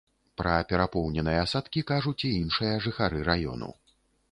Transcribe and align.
Пра 0.39 0.53
перапоўненыя 0.71 1.43
садкі 1.51 1.85
кажуць 1.93 2.15
і 2.31 2.33
іншыя 2.41 2.73
жыхары 2.89 3.23
раёну. 3.31 3.73